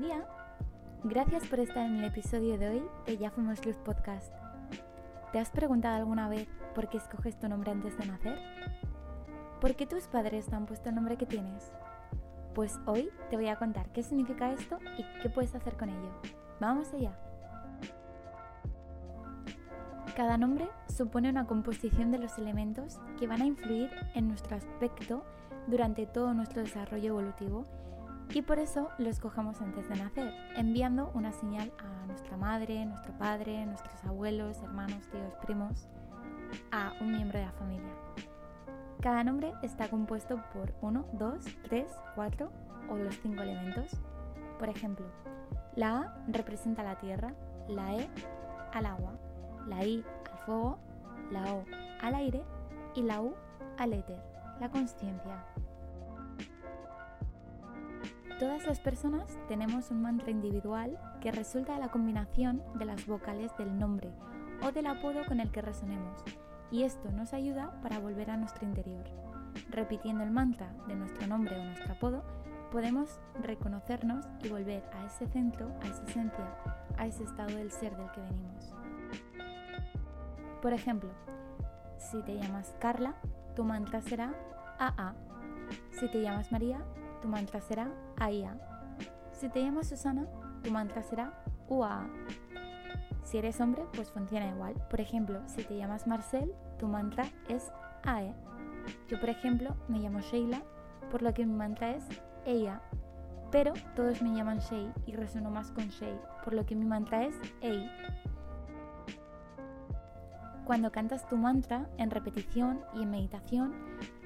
[0.00, 0.24] día.
[1.04, 4.32] Gracias por estar en el episodio de hoy de Ya Fuimos Luz Podcast.
[5.32, 8.38] ¿Te has preguntado alguna vez por qué escoges tu nombre antes de nacer?
[9.60, 11.72] ¿Por qué tus padres te han puesto el nombre que tienes?
[12.54, 16.20] Pues hoy te voy a contar qué significa esto y qué puedes hacer con ello.
[16.60, 17.16] ¡Vamos allá!
[20.16, 25.24] Cada nombre supone una composición de los elementos que van a influir en nuestro aspecto
[25.66, 27.66] durante todo nuestro desarrollo evolutivo
[28.32, 33.12] y por eso lo escogemos antes de nacer, enviando una señal a nuestra madre, nuestro
[33.18, 35.88] padre, nuestros abuelos, hermanos, tíos, primos,
[36.70, 37.92] a un miembro de la familia.
[39.00, 42.52] Cada nombre está compuesto por 1, 2, 3, 4
[42.88, 44.00] o los 5 elementos.
[44.58, 45.06] Por ejemplo,
[45.74, 47.34] la A representa la tierra,
[47.68, 48.08] la E
[48.72, 49.18] al agua,
[49.66, 50.78] la I al fuego,
[51.30, 51.64] la O
[52.00, 52.42] al aire
[52.94, 53.34] y la U
[53.78, 54.22] al éter,
[54.60, 55.44] la conciencia.
[58.42, 63.56] Todas las personas tenemos un mantra individual que resulta de la combinación de las vocales
[63.56, 64.10] del nombre
[64.66, 66.24] o del apodo con el que resonemos,
[66.68, 69.04] y esto nos ayuda para volver a nuestro interior.
[69.70, 72.24] Repitiendo el mantra de nuestro nombre o nuestro apodo,
[72.72, 76.56] podemos reconocernos y volver a ese centro, a esa esencia,
[76.98, 78.74] a ese estado del ser del que venimos.
[80.60, 81.10] Por ejemplo,
[81.96, 83.14] si te llamas Carla,
[83.54, 84.34] tu mantra será
[84.80, 85.14] AA.
[85.92, 86.80] Si te llamas María,
[87.22, 88.56] tu mantra será AIA.
[89.32, 90.26] Si te llamas Susana,
[90.62, 92.06] tu mantra será UAA.
[93.22, 94.74] Si eres hombre, pues funciona igual.
[94.90, 97.70] Por ejemplo, si te llamas Marcel, tu mantra es
[98.04, 98.34] AE.
[99.08, 100.62] Yo, por ejemplo, me llamo Sheila,
[101.10, 102.04] por lo que mi mantra es
[102.44, 102.82] EIA.
[103.50, 107.24] Pero todos me llaman Shei y resueno más con Shei, por lo que mi mantra
[107.24, 107.88] es EI.
[110.64, 113.74] Cuando cantas tu mantra en repetición y en meditación,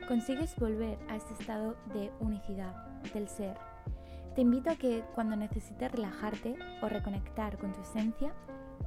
[0.07, 2.75] consigues volver a ese estado de unicidad
[3.15, 3.57] del ser.
[4.35, 8.35] Te invito a que cuando necesites relajarte o reconectar con tu esencia,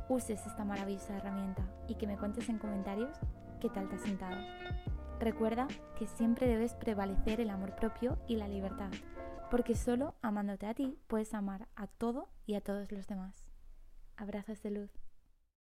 [0.10, 3.18] uses esta maravillosa herramienta y que me cuentes en comentarios
[3.60, 4.38] qué tal te has sentado.
[5.20, 8.92] Recuerda que siempre debes prevalecer el amor propio y la libertad,
[9.50, 13.44] porque solo amándote a ti puedes amar a todo y a todos los demás.
[14.18, 15.09] Abrazos de luz.